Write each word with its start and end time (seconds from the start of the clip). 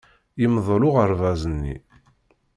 Yemdel 0.41 0.81
uɣerbaz-nni. 0.89 1.75